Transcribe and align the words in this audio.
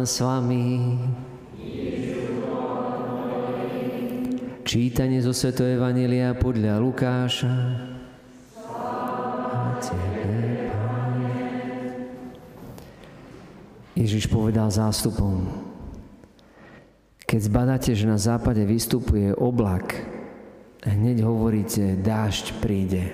Pán 0.00 0.08
s 0.08 0.24
vami. 0.24 0.96
Čítanie 4.64 5.20
zo 5.20 5.36
Sveto 5.36 5.60
Evanília 5.60 6.32
podľa 6.32 6.80
Lukáša. 6.80 7.52
Ježiš 13.92 14.24
povedal 14.32 14.72
zástupom, 14.72 15.44
keď 17.28 17.40
zbadáte, 17.44 17.92
že 17.92 18.08
na 18.08 18.16
západe 18.16 18.64
vystupuje 18.64 19.36
oblak, 19.36 20.00
hneď 20.80 21.28
hovoríte, 21.28 22.00
dážď 22.00 22.56
príde. 22.56 23.04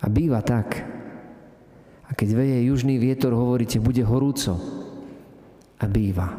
A 0.00 0.08
býva 0.08 0.40
tak. 0.40 0.88
A 2.08 2.16
keď 2.16 2.32
veje 2.32 2.72
južný 2.72 2.96
vietor, 2.96 3.36
hovoríte, 3.36 3.76
bude 3.76 4.00
horúco. 4.00 4.83
A 5.84 5.86
býva. 5.86 6.32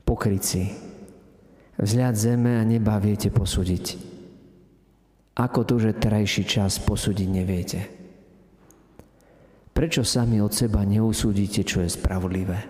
Pokryci. 0.00 0.72
Vzľad 1.76 2.14
zeme 2.16 2.56
a 2.56 2.64
neba 2.64 2.96
viete 2.96 3.28
posúdiť. 3.28 4.00
Ako 5.36 5.68
to, 5.68 5.76
že 5.76 6.00
terajší 6.00 6.48
čas 6.48 6.80
posúdiť 6.80 7.28
neviete? 7.28 7.80
Prečo 9.76 10.00
sami 10.08 10.40
od 10.40 10.56
seba 10.56 10.88
neusúdite, 10.88 11.68
čo 11.68 11.84
je 11.84 11.92
spravodlivé? 11.92 12.64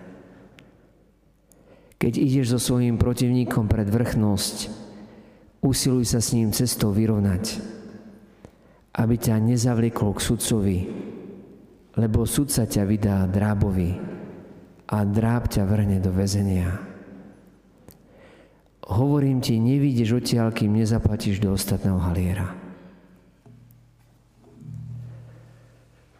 Keď 1.95 2.13
ideš 2.19 2.57
so 2.57 2.59
svojím 2.59 2.99
protivníkom 2.99 3.71
pred 3.71 3.87
vrchnosť, 3.87 4.67
usiluj 5.63 6.03
sa 6.03 6.19
s 6.19 6.35
ním 6.35 6.51
cestou 6.51 6.91
vyrovnať, 6.91 7.63
aby 8.91 9.15
ťa 9.15 9.39
nezavliekol 9.39 10.19
k 10.19 10.19
sudcovi, 10.19 10.79
lebo 11.95 12.27
sudca 12.27 12.67
ťa 12.67 12.83
vydá 12.83 13.23
drábovi 13.31 14.14
a 14.85 14.97
dráb 15.05 15.49
ťa 15.49 15.65
vrhne 15.65 15.97
do 15.97 16.13
väzenia. 16.13 16.77
Hovorím 18.85 19.41
ti, 19.41 19.57
nevídeš 19.57 20.21
odtiaľ, 20.21 20.53
kým 20.53 20.77
nezaplatíš 20.77 21.41
do 21.41 21.57
ostatného 21.57 21.97
haliera. 22.05 22.53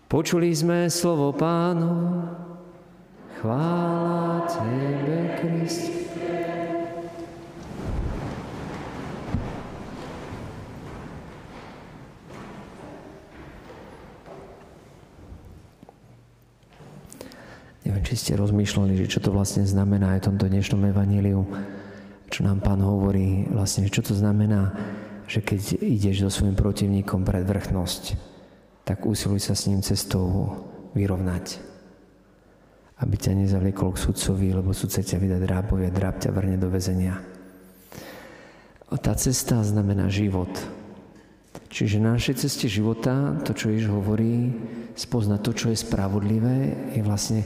Počuli 0.09 0.49
sme 0.49 0.89
slovo 0.89 1.33
pánu, 1.33 2.25
Chvála 3.41 4.47
Tebe, 4.47 5.37
Kriste. 5.37 6.04
Neviem, 17.85 18.03
či 18.03 18.17
ste 18.17 18.33
rozmýšľali, 18.33 18.97
že 19.05 19.07
čo 19.07 19.19
to 19.21 19.29
vlastne 19.29 19.61
znamená 19.63 20.17
aj 20.17 20.25
v 20.25 20.27
tomto 20.33 20.45
dnešnom 20.49 20.81
evaníliu, 20.89 21.45
čo 22.33 22.41
nám 22.41 22.65
pán 22.65 22.81
hovorí, 22.81 23.45
vlastne, 23.53 23.85
čo 23.87 24.01
to 24.01 24.17
znamená, 24.17 24.73
že 25.29 25.45
keď 25.45 25.77
ideš 25.79 26.25
so 26.25 26.41
svojím 26.41 26.57
protivníkom 26.57 27.21
pred 27.21 27.45
vrchnosť, 27.45 28.17
tak 28.89 29.05
usiluj 29.05 29.45
sa 29.45 29.53
s 29.53 29.69
ním 29.69 29.85
cestou 29.85 30.57
vyrovnať 30.97 31.75
aby 32.95 33.15
ťa 33.19 33.35
nezavliekol 33.35 33.91
k 33.91 34.03
sudcovi, 34.07 34.55
lebo 34.55 34.71
sudca 34.71 35.03
ťa 35.03 35.19
vydá 35.19 35.37
drábovi 35.39 35.91
dráb 35.91 36.15
ťa 36.23 36.31
vrne 36.31 36.55
do 36.55 36.71
väzenia. 36.71 37.19
Tá 38.87 39.11
cesta 39.19 39.59
znamená 39.59 40.07
život. 40.07 40.51
Čiže 41.67 41.99
na 41.99 42.15
našej 42.15 42.47
ceste 42.47 42.71
života, 42.71 43.35
to, 43.43 43.51
čo 43.51 43.67
Ježiš 43.67 43.91
hovorí, 43.91 44.55
spoznať 44.95 45.39
to, 45.43 45.51
čo 45.51 45.67
je 45.75 45.83
spravodlivé, 45.83 46.55
je 46.95 47.03
vlastne 47.03 47.43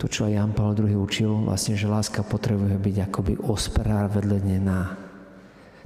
to, 0.00 0.08
čo 0.08 0.32
Jan 0.32 0.56
Paul 0.56 0.72
II 0.72 0.96
učil, 0.96 1.28
vlastne, 1.44 1.76
že 1.76 1.84
láska 1.84 2.24
potrebuje 2.24 2.80
byť 2.80 2.96
akoby 3.12 3.36
ospravedlenená. 3.36 4.96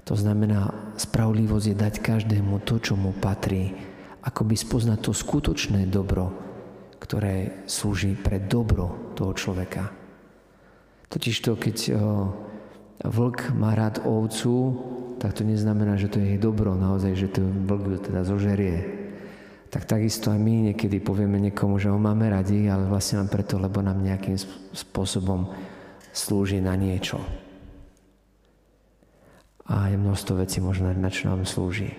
To 0.06 0.14
znamená, 0.14 0.70
spravodlivosť 0.94 1.66
je 1.66 1.76
dať 1.76 1.94
každému 1.98 2.62
to, 2.62 2.78
čo 2.78 2.94
mu 2.94 3.10
patrí. 3.10 3.74
Akoby 4.22 4.54
spoznať 4.54 4.98
to 5.02 5.10
skutočné 5.10 5.90
dobro, 5.90 6.30
ktoré 7.02 7.66
slúži 7.66 8.14
pre 8.14 8.38
dobro 8.38 9.12
toho 9.18 9.34
človeka. 9.34 9.90
Totiž 11.10 11.34
to, 11.42 11.58
keď 11.58 11.76
eh, 11.90 11.96
vlk 13.02 13.50
má 13.58 13.74
rád 13.74 14.06
ovcu, 14.06 14.78
tak 15.18 15.34
to 15.34 15.42
neznamená, 15.42 15.98
že 15.98 16.06
to 16.06 16.22
je 16.22 16.36
jej 16.36 16.40
dobro 16.40 16.78
naozaj, 16.78 17.18
že 17.18 17.28
to 17.34 17.42
vlk 17.42 17.82
ju 17.82 17.98
teda 17.98 18.22
zožerie. 18.22 19.03
Tak 19.74 19.90
takisto 19.90 20.30
aj 20.30 20.38
my 20.38 20.70
niekedy 20.70 21.02
povieme 21.02 21.42
niekomu, 21.42 21.82
že 21.82 21.90
ho 21.90 21.98
máme 21.98 22.30
radi, 22.30 22.70
ale 22.70 22.86
vlastne 22.86 23.18
len 23.18 23.26
preto, 23.26 23.58
lebo 23.58 23.82
nám 23.82 24.06
nejakým 24.06 24.38
spôsobom 24.70 25.50
slúži 26.14 26.62
na 26.62 26.78
niečo. 26.78 27.18
A 29.66 29.90
je 29.90 29.98
množstvo 29.98 30.38
vecí 30.38 30.62
možno, 30.62 30.94
na 30.94 31.10
čo 31.10 31.26
nám 31.26 31.42
slúži. 31.42 31.90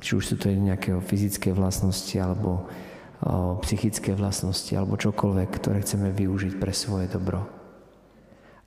Či 0.00 0.16
už 0.16 0.24
sú 0.24 0.34
to 0.40 0.48
nejaké 0.48 0.96
fyzické 1.04 1.52
vlastnosti, 1.52 2.16
alebo 2.16 2.64
psychické 3.60 4.16
vlastnosti 4.16 4.72
alebo 4.72 4.96
čokoľvek, 4.96 5.48
ktoré 5.52 5.84
chceme 5.84 6.08
využiť 6.08 6.56
pre 6.56 6.72
svoje 6.72 7.12
dobro. 7.12 7.44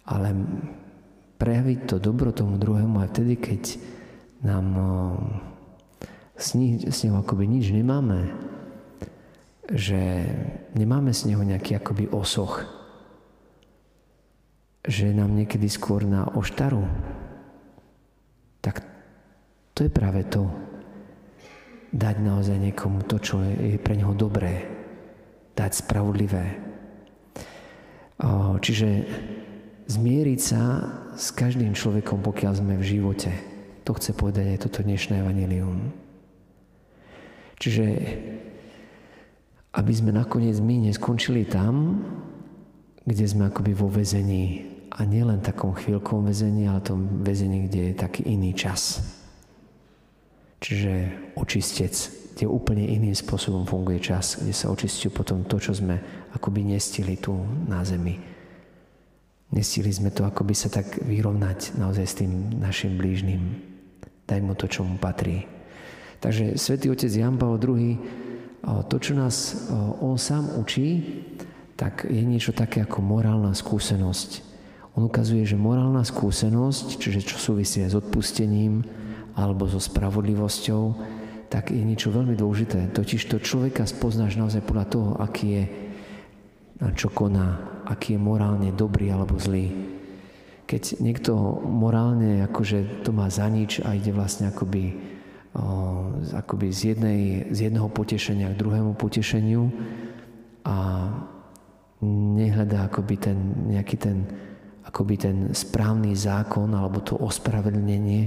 Ale 0.05 0.37
prejaviť 1.41 1.79
to 1.89 1.95
dobro 1.97 2.29
tomu 2.29 2.61
druhému 2.61 3.01
aj 3.01 3.09
vtedy, 3.17 3.41
keď 3.41 3.61
nám 4.45 4.65
s, 6.43 6.59
ní, 6.59 6.83
s 6.83 7.07
ním 7.07 7.15
akoby 7.15 7.47
nič 7.47 7.71
nemáme, 7.71 8.27
že 9.71 10.27
nemáme 10.75 11.15
z 11.15 11.31
neho 11.31 11.39
nejaký 11.39 11.79
akoby 11.79 12.11
osoch, 12.11 12.67
že 14.83 15.15
nám 15.15 15.31
niekedy 15.31 15.71
skôr 15.71 16.03
na 16.03 16.27
oštaru, 16.35 16.83
tak 18.59 18.83
to 19.71 19.87
je 19.87 19.91
práve 19.91 20.27
to, 20.27 20.51
dať 21.95 22.15
naozaj 22.19 22.59
niekomu 22.59 23.07
to, 23.07 23.23
čo 23.23 23.39
je 23.39 23.79
pre 23.79 23.95
neho 23.95 24.11
dobré, 24.11 24.67
dať 25.55 25.71
spravodlivé. 25.87 26.59
Čiže 28.59 28.89
zmieriť 29.87 30.39
sa 30.43 30.61
s 31.15 31.31
každým 31.31 31.71
človekom, 31.71 32.19
pokiaľ 32.19 32.53
sme 32.59 32.75
v 32.75 32.87
živote. 32.99 33.31
To 33.87 33.95
chce 33.95 34.11
povedať 34.11 34.57
aj 34.57 34.59
toto 34.67 34.83
dnešné 34.83 35.23
evanilium. 35.23 35.91
Čiže 37.63 37.85
aby 39.71 39.93
sme 39.95 40.11
nakoniec 40.11 40.59
my 40.59 40.91
neskončili 40.91 41.47
tam, 41.47 42.03
kde 43.07 43.23
sme 43.23 43.47
akoby 43.47 43.71
vo 43.71 43.87
väzení. 43.87 44.67
A 44.93 45.07
nielen 45.07 45.39
takom 45.39 45.71
chvíľkom 45.71 46.27
väzení, 46.27 46.67
ale 46.67 46.83
tom 46.83 47.23
väzení, 47.23 47.71
kde 47.71 47.79
je 47.89 47.93
taký 47.95 48.27
iný 48.27 48.51
čas. 48.51 48.99
Čiže 50.59 50.91
očistec, 51.39 51.95
kde 52.35 52.51
úplne 52.51 52.83
iným 52.83 53.15
spôsobom 53.15 53.63
funguje 53.63 54.03
čas, 54.03 54.43
kde 54.43 54.51
sa 54.51 54.67
očistujú 54.67 55.15
potom 55.15 55.47
to, 55.47 55.55
čo 55.55 55.71
sme 55.71 56.03
akoby 56.35 56.67
nestili 56.67 57.15
tu 57.15 57.31
na 57.65 57.79
zemi. 57.87 58.19
Nestili 59.55 59.89
sme 59.89 60.11
to 60.11 60.27
akoby 60.27 60.51
sa 60.51 60.67
tak 60.67 60.99
vyrovnať 60.99 61.79
naozaj 61.79 62.05
s 62.05 62.17
tým 62.19 62.59
našim 62.59 62.99
blížnym. 62.99 63.55
Daj 64.27 64.39
mu 64.43 64.51
to, 64.53 64.67
čo 64.67 64.83
mu 64.83 64.99
patrí. 64.99 65.62
Takže 66.23 66.55
svätý 66.55 66.87
Otec 66.87 67.11
Jan 67.11 67.35
Pavel 67.35 67.59
II, 67.59 67.99
to, 68.87 68.95
čo 68.95 69.11
nás 69.11 69.67
on 69.99 70.15
sám 70.15 70.55
učí, 70.55 71.03
tak 71.75 72.07
je 72.07 72.23
niečo 72.23 72.55
také 72.55 72.87
ako 72.87 73.03
morálna 73.03 73.51
skúsenosť. 73.51 74.55
On 74.95 75.03
ukazuje, 75.03 75.43
že 75.43 75.59
morálna 75.59 76.07
skúsenosť, 76.07 76.95
čiže 76.95 77.27
čo 77.27 77.35
súvisí 77.35 77.83
s 77.83 77.91
odpustením, 77.91 78.87
alebo 79.35 79.67
so 79.67 79.83
spravodlivosťou, 79.83 80.83
tak 81.51 81.75
je 81.75 81.83
niečo 81.83 82.13
veľmi 82.13 82.39
dôležité. 82.39 82.93
Totiž 82.95 83.27
to 83.27 83.43
človeka 83.43 83.83
spoznáš 83.83 84.39
naozaj 84.39 84.63
podľa 84.63 84.85
toho, 84.87 85.09
aký 85.19 85.47
je, 85.59 85.63
čo 86.95 87.11
koná, 87.11 87.83
aký 87.83 88.15
je 88.15 88.21
morálne 88.21 88.71
dobrý 88.71 89.11
alebo 89.11 89.35
zlý. 89.41 89.75
Keď 90.71 91.03
niekto 91.03 91.35
morálne 91.67 92.47
akože 92.47 93.03
to 93.03 93.11
má 93.11 93.27
za 93.27 93.49
nič 93.51 93.83
a 93.83 93.91
ide 93.97 94.15
vlastne 94.15 94.47
akoby, 94.47 95.11
akoby 96.33 96.73
z, 96.73 96.81
jednej, 96.97 97.21
z 97.53 97.69
jedného 97.69 97.89
potešenia 97.89 98.49
k 98.53 98.59
druhému 98.59 98.97
potešeniu 98.97 99.69
a 100.65 100.77
nehľadá 102.03 102.89
akoby 102.89 103.15
ten, 103.21 103.37
nejaký 103.69 103.95
ten, 104.01 104.17
akoby 104.81 105.15
ten 105.15 105.37
správny 105.53 106.17
zákon 106.17 106.73
alebo 106.73 107.05
to 107.05 107.15
ospravedlnenie, 107.21 108.21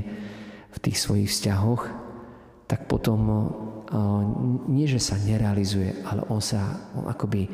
v 0.76 0.78
tých 0.84 1.00
svojich 1.00 1.32
vzťahoch, 1.32 1.82
tak 2.68 2.84
potom 2.84 3.48
nie, 4.68 4.84
že 4.84 5.00
sa 5.00 5.16
nerealizuje, 5.16 6.04
ale 6.04 6.20
on 6.28 6.44
sa, 6.44 6.92
on 6.92 7.08
akoby 7.08 7.48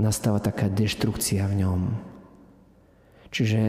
nastáva 0.00 0.40
taká 0.40 0.72
deštrukcia 0.72 1.44
v 1.44 1.54
ňom. 1.60 1.80
Čiže 3.28 3.60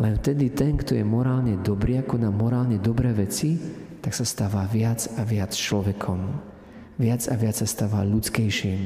len 0.00 0.16
vtedy 0.16 0.48
ten, 0.56 0.80
kto 0.80 0.96
je 0.96 1.04
morálne 1.04 1.60
dobrý, 1.60 2.00
ako 2.00 2.16
na 2.16 2.32
morálne 2.32 2.80
dobré 2.80 3.12
veci, 3.12 3.60
tak 4.00 4.16
sa 4.16 4.24
stáva 4.24 4.64
viac 4.64 5.04
a 5.20 5.22
viac 5.22 5.52
človekom. 5.52 6.20
Viac 6.96 7.28
a 7.28 7.34
viac 7.36 7.56
sa 7.60 7.68
stáva 7.68 8.00
ľudskejším. 8.00 8.80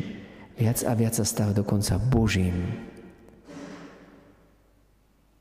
Viac 0.56 0.78
a 0.82 0.92
viac 0.98 1.14
sa 1.14 1.22
stáva 1.22 1.54
dokonca 1.54 2.00
Božím. 2.00 2.58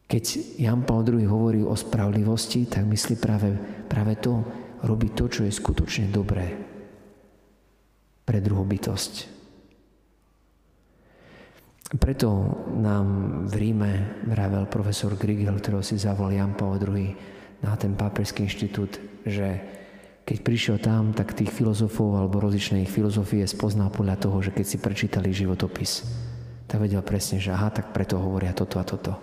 Keď 0.06 0.56
Jan 0.62 0.86
Paul 0.86 1.02
II 1.02 1.26
hovorí 1.26 1.66
o 1.66 1.74
spravodlivosti, 1.74 2.70
tak 2.70 2.86
myslí 2.86 3.18
práve, 3.18 3.58
práve 3.90 4.22
to, 4.22 4.46
robiť 4.86 5.12
to, 5.18 5.26
čo 5.28 5.42
je 5.50 5.52
skutočne 5.52 6.14
dobré 6.14 6.54
pre 8.26 8.42
druhú 8.42 8.66
bytosť. 8.66 9.35
Preto 11.86 12.30
nám 12.82 13.06
v 13.46 13.54
Ríme 13.62 14.26
vravel 14.26 14.66
profesor 14.66 15.14
Grigel, 15.14 15.54
ktorého 15.62 15.86
si 15.86 16.02
zavolal 16.02 16.34
Jan 16.34 16.58
Paul 16.58 16.82
II 16.82 17.14
na 17.62 17.78
ten 17.78 17.94
pápežský 17.94 18.50
inštitút, 18.50 18.98
že 19.22 19.62
keď 20.26 20.38
prišiel 20.42 20.78
tam, 20.82 21.14
tak 21.14 21.38
tých 21.38 21.54
filozofov 21.54 22.18
alebo 22.18 22.42
rozličnej 22.42 22.90
filozofie 22.90 23.46
spoznal 23.46 23.94
podľa 23.94 24.18
toho, 24.18 24.42
že 24.42 24.50
keď 24.50 24.66
si 24.66 24.78
prečítali 24.82 25.30
životopis, 25.30 26.02
tak 26.66 26.82
vedel 26.82 27.06
presne, 27.06 27.38
že 27.38 27.54
aha, 27.54 27.70
tak 27.70 27.94
preto 27.94 28.18
hovoria 28.18 28.58
toto 28.58 28.82
a 28.82 28.84
toto. 28.84 29.14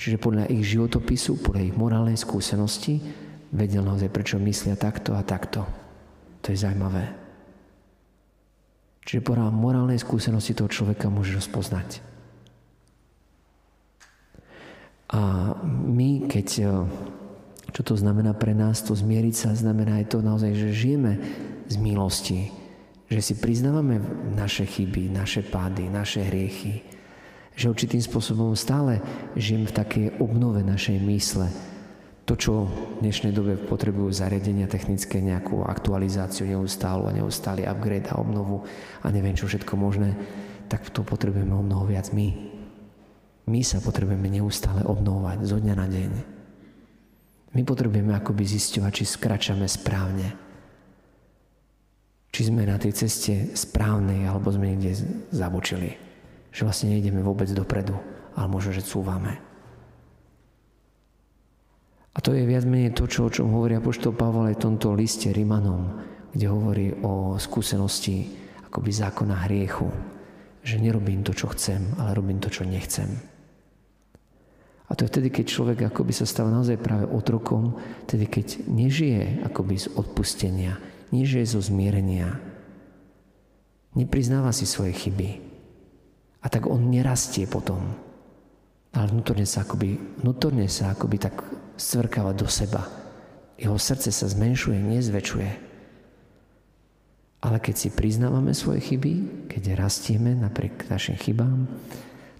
Čiže 0.00 0.16
podľa 0.16 0.48
ich 0.48 0.64
životopisu, 0.64 1.44
podľa 1.44 1.68
ich 1.68 1.76
morálnej 1.76 2.16
skúsenosti, 2.16 3.04
vedel 3.52 3.84
naozaj, 3.84 4.08
prečo 4.08 4.40
myslia 4.40 4.72
takto 4.80 5.12
a 5.12 5.20
takto. 5.20 5.68
To 6.40 6.46
je 6.48 6.56
zaujímavé. 6.56 7.29
Čiže 9.10 9.26
podľa 9.26 9.50
morálnej 9.50 9.98
skúsenosti 9.98 10.54
toho 10.54 10.70
človeka 10.70 11.10
môže 11.10 11.34
rozpoznať. 11.34 11.98
A 15.10 15.50
my, 15.66 16.30
keď 16.30 16.46
čo 17.74 17.82
to 17.82 17.98
znamená 17.98 18.38
pre 18.38 18.54
nás? 18.54 18.86
To 18.86 18.94
zmieriť 18.94 19.34
sa 19.34 19.50
znamená 19.58 19.98
aj 19.98 20.14
to 20.14 20.22
naozaj, 20.22 20.54
že 20.54 20.70
žijeme 20.70 21.18
z 21.66 21.74
milosti. 21.82 22.54
Že 23.10 23.18
si 23.18 23.34
priznávame 23.42 23.98
naše 24.38 24.62
chyby, 24.62 25.10
naše 25.10 25.42
pády, 25.42 25.90
naše 25.90 26.22
hriechy. 26.30 26.86
Že 27.58 27.74
určitým 27.74 28.02
spôsobom 28.06 28.54
stále 28.54 29.02
žijem 29.34 29.66
v 29.66 29.74
takej 29.74 30.06
obnove 30.22 30.62
našej 30.62 31.02
mysle. 31.02 31.50
To, 32.30 32.38
čo 32.38 32.70
v 32.70 33.02
dnešnej 33.02 33.34
dobe 33.34 33.58
potrebujú 33.58 34.14
zariadenia 34.14 34.70
technické, 34.70 35.18
nejakú 35.18 35.66
aktualizáciu 35.66 36.46
neustálu 36.46 37.10
a 37.10 37.16
neustály 37.18 37.66
upgrade 37.66 38.06
a 38.06 38.22
obnovu 38.22 38.62
a 39.02 39.10
neviem 39.10 39.34
čo 39.34 39.50
všetko 39.50 39.74
možné, 39.74 40.14
tak 40.70 40.86
to 40.94 41.02
potrebujeme 41.02 41.50
o 41.50 41.66
mnoho 41.66 41.90
viac 41.90 42.14
my. 42.14 42.30
My 43.50 43.66
sa 43.66 43.82
potrebujeme 43.82 44.30
neustále 44.30 44.86
obnovovať 44.86 45.42
zo 45.42 45.58
dňa 45.58 45.74
na 45.74 45.86
deň. 45.90 46.12
My 47.58 47.66
potrebujeme 47.66 48.14
akoby 48.14 48.46
zisťovať, 48.46 48.92
či 48.94 49.10
skračame 49.10 49.66
správne. 49.66 50.30
Či 52.30 52.46
sme 52.46 52.62
na 52.62 52.78
tej 52.78 52.94
ceste 52.94 53.58
správnej, 53.58 54.30
alebo 54.30 54.54
sme 54.54 54.70
niekde 54.70 54.94
zabočili. 55.34 55.98
Že 56.54 56.62
vlastne 56.62 56.94
nejdeme 56.94 57.26
vôbec 57.26 57.50
dopredu, 57.50 57.98
ale 58.38 58.46
možno, 58.46 58.70
že 58.70 58.86
cúvame. 58.86 59.49
A 62.10 62.18
to 62.18 62.34
je 62.34 62.42
viac 62.42 62.66
menej 62.66 62.98
to, 62.98 63.06
čo, 63.06 63.30
o 63.30 63.32
čom 63.32 63.54
hovorí 63.54 63.78
apoštol 63.78 64.10
Pavol 64.10 64.50
aj 64.50 64.58
v 64.58 64.64
tomto 64.66 64.90
liste 64.98 65.30
Rimanom, 65.30 66.02
kde 66.34 66.46
hovorí 66.50 66.90
o 67.06 67.38
skúsenosti 67.38 68.26
akoby 68.66 68.90
zákona 68.90 69.46
hriechu. 69.46 69.86
Že 70.66 70.90
nerobím 70.90 71.22
to, 71.22 71.30
čo 71.32 71.48
chcem, 71.54 71.94
ale 72.02 72.18
robím 72.18 72.42
to, 72.42 72.50
čo 72.50 72.66
nechcem. 72.66 73.08
A 74.90 74.98
to 74.98 75.06
je 75.06 75.10
vtedy, 75.14 75.28
keď 75.30 75.44
človek 75.46 75.78
akoby 75.86 76.10
sa 76.10 76.26
stáva 76.26 76.50
naozaj 76.50 76.82
práve 76.82 77.06
otrokom, 77.06 77.78
vtedy 78.10 78.26
keď 78.26 78.46
nežije 78.66 79.46
akoby 79.46 79.78
z 79.78 79.86
odpustenia, 79.94 80.82
nežije 81.14 81.46
zo 81.46 81.62
zmierenia, 81.62 82.42
nepriznáva 83.94 84.50
si 84.50 84.66
svoje 84.66 84.90
chyby. 84.98 85.38
A 86.42 86.50
tak 86.50 86.66
on 86.66 86.90
nerastie 86.90 87.46
potom. 87.46 87.78
Ale 88.90 89.06
vnútorne 89.14 89.46
sa 89.46 89.62
akoby, 89.62 90.18
vnútorne 90.26 90.66
sa 90.66 90.90
akoby 90.90 91.16
tak 91.22 91.38
stvrkáva 91.80 92.36
do 92.36 92.44
seba. 92.44 92.84
Jeho 93.56 93.80
srdce 93.80 94.12
sa 94.12 94.28
zmenšuje, 94.28 94.76
nezväčšuje. 94.76 95.50
Ale 97.40 97.56
keď 97.56 97.74
si 97.76 97.88
priznávame 97.88 98.52
svoje 98.52 98.84
chyby, 98.84 99.12
keď 99.48 99.80
rastieme 99.80 100.36
napriek 100.36 100.92
našim 100.92 101.16
chybám, 101.16 101.64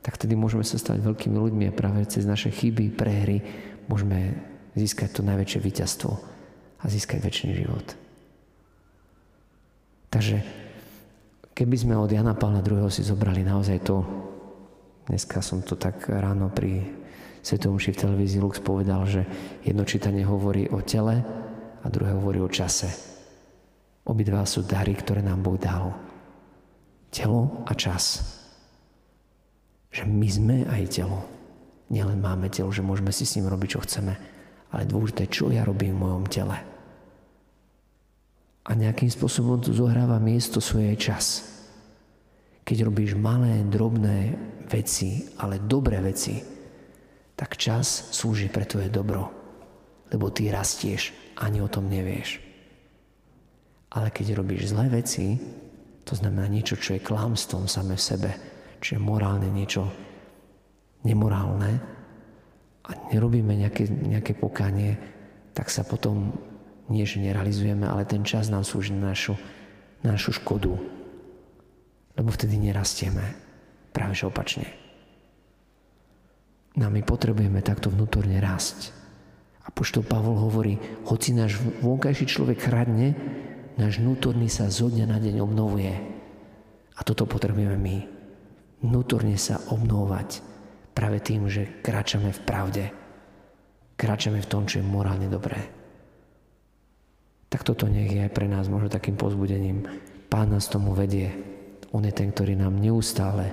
tak 0.05 0.21
vtedy 0.21 0.37
môžeme 0.37 0.61
sa 0.61 0.77
stať 0.77 1.01
veľkými 1.01 1.41
ľuďmi 1.41 1.65
a 1.73 1.77
práve 1.77 2.05
cez 2.05 2.29
naše 2.29 2.53
chyby, 2.53 2.93
prehry 2.93 3.41
môžeme 3.89 4.37
získať 4.77 5.17
to 5.17 5.21
najväčšie 5.25 5.61
víťazstvo 5.61 6.13
a 6.81 6.85
získať 6.85 7.25
väčší 7.25 7.57
život. 7.57 7.97
Takže 10.13 10.45
keby 11.57 11.77
sme 11.81 11.95
od 11.97 12.13
Jana 12.13 12.37
Pavla 12.37 12.61
II. 12.61 12.93
si 12.93 13.01
zobrali 13.01 13.41
naozaj 13.41 13.79
to, 13.85 14.05
dneska 15.09 15.41
som 15.41 15.65
to 15.65 15.81
tak 15.81 16.09
ráno 16.13 16.53
pri 16.53 17.00
Svetomši 17.41 17.97
v 17.97 18.01
televízii 18.05 18.41
Lux 18.45 18.61
povedal, 18.61 19.09
že 19.09 19.25
jedno 19.65 19.89
čítanie 19.89 20.29
hovorí 20.29 20.69
o 20.69 20.85
tele 20.85 21.25
a 21.81 21.87
druhé 21.89 22.13
hovorí 22.13 22.37
o 22.41 22.53
čase. 22.53 22.93
Obidva 24.05 24.45
sú 24.45 24.65
dary, 24.65 24.93
ktoré 24.93 25.25
nám 25.25 25.41
Boh 25.41 25.57
dal. 25.57 25.97
Telo 27.09 27.65
a 27.65 27.73
čas. 27.73 28.21
Že 29.89 30.05
my 30.07 30.29
sme 30.29 30.57
aj 30.69 30.83
telo. 31.01 31.25
Nielen 31.91 32.23
máme 32.23 32.53
telo, 32.53 32.71
že 32.71 32.85
môžeme 32.85 33.11
si 33.11 33.27
s 33.27 33.35
ním 33.41 33.51
robiť, 33.51 33.69
čo 33.75 33.85
chceme, 33.89 34.15
ale 34.71 34.87
dôležité, 34.87 35.27
čo 35.27 35.51
ja 35.51 35.67
robím 35.67 35.97
v 35.99 36.03
mojom 36.07 36.25
tele. 36.31 36.59
A 38.69 38.71
nejakým 38.77 39.11
spôsobom 39.11 39.59
tu 39.59 39.75
zohráva 39.75 40.21
miesto 40.23 40.63
svojej 40.63 40.95
čas. 40.95 41.43
Keď 42.63 42.87
robíš 42.87 43.19
malé, 43.19 43.67
drobné 43.67 44.39
veci, 44.71 45.27
ale 45.43 45.59
dobré 45.59 45.99
veci, 45.99 46.60
tak 47.41 47.57
čas 47.57 48.13
slúži 48.13 48.53
pre 48.53 48.69
tvoje 48.69 48.93
dobro. 48.93 49.33
Lebo 50.13 50.29
ty 50.29 50.53
rastieš, 50.53 51.17
ani 51.41 51.65
o 51.65 51.73
tom 51.73 51.89
nevieš. 51.89 52.37
Ale 53.97 54.13
keď 54.13 54.37
robíš 54.37 54.77
zlé 54.77 54.93
veci, 54.93 55.41
to 56.05 56.13
znamená 56.13 56.53
niečo, 56.53 56.77
čo 56.77 57.01
je 57.01 57.01
klamstvom 57.01 57.65
same 57.65 57.97
v 57.97 58.03
sebe, 58.05 58.31
čiže 58.85 59.01
morálne 59.01 59.49
niečo 59.49 59.89
nemorálne 61.01 61.81
a 62.85 62.91
nerobíme 63.09 63.57
nejaké, 63.57 63.89
nejaké 63.89 64.37
pokanie, 64.37 65.01
tak 65.57 65.73
sa 65.73 65.81
potom 65.81 66.37
nie, 66.93 67.09
že 67.09 67.25
nerealizujeme, 67.25 67.89
ale 67.89 68.05
ten 68.05 68.21
čas 68.21 68.53
nám 68.53 68.69
slúži 68.69 68.93
na 68.93 69.17
našu, 69.17 69.39
na 70.05 70.13
našu 70.13 70.37
škodu. 70.37 70.77
Lebo 72.21 72.29
vtedy 72.29 72.61
nerastieme. 72.61 73.25
Práve 73.97 74.13
že 74.13 74.29
opačne. 74.29 74.80
No 76.79 76.87
my 76.87 77.03
potrebujeme 77.03 77.65
takto 77.65 77.91
vnútorne 77.91 78.39
rásť. 78.39 78.95
A 79.67 79.75
poštol 79.75 80.07
Pavol 80.07 80.39
hovorí, 80.39 80.79
hoci 81.07 81.35
náš 81.35 81.59
vonkajší 81.83 82.27
človek 82.27 82.71
chradne, 82.71 83.15
náš 83.75 83.99
vnútorný 83.99 84.47
sa 84.47 84.71
zo 84.71 84.87
dňa 84.87 85.07
na 85.11 85.19
deň 85.19 85.37
obnovuje. 85.43 85.93
A 86.95 87.01
toto 87.03 87.27
potrebujeme 87.27 87.77
my 87.77 87.97
vnútorne 88.81 89.37
sa 89.37 89.61
obnovovať 89.69 90.41
práve 90.97 91.21
tým, 91.21 91.49
že 91.49 91.83
kráčame 91.85 92.33
v 92.33 92.41
pravde. 92.45 92.85
Kráčame 93.97 94.41
v 94.41 94.51
tom, 94.51 94.65
čo 94.65 94.81
je 94.81 94.87
morálne 94.87 95.29
dobré. 95.29 95.61
Tak 97.51 97.67
toto 97.67 97.91
nech 97.91 98.09
je 98.09 98.25
aj 98.25 98.33
pre 98.33 98.47
nás 98.47 98.71
možno 98.71 98.89
takým 98.89 99.19
pozbudením. 99.19 99.85
Pán 100.31 100.55
nás 100.55 100.71
tomu 100.71 100.95
vedie. 100.95 101.35
On 101.91 102.01
je 102.01 102.15
ten, 102.15 102.31
ktorý 102.31 102.55
nám 102.55 102.79
neustále 102.79 103.53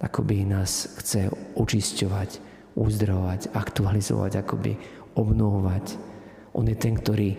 akoby 0.00 0.44
nás 0.44 0.92
chce 1.00 1.32
očisťovať, 1.56 2.30
uzdravovať, 2.76 3.56
aktualizovať, 3.56 4.44
akoby 4.44 4.72
obnovovať. 5.16 5.96
On 6.52 6.64
je 6.68 6.76
ten, 6.76 6.94
ktorý 6.96 7.34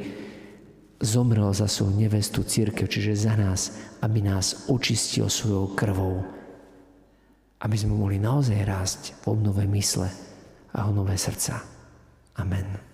zomrel 0.98 1.54
za 1.54 1.70
svoju 1.70 1.94
nevestu 1.94 2.42
církev, 2.42 2.90
čiže 2.90 3.30
za 3.30 3.38
nás, 3.38 3.78
aby 4.02 4.26
nás 4.26 4.66
očistil 4.68 5.30
svojou 5.30 5.78
krvou 5.78 6.38
aby 7.62 7.76
sme 7.78 7.98
mohli 7.98 8.22
naozaj 8.22 8.60
rásť 8.62 9.02
v 9.26 9.34
obnove 9.34 9.66
mysle 9.74 10.10
a 10.78 10.86
nové 10.94 11.18
srdca. 11.18 11.66
Amen. 12.38 12.87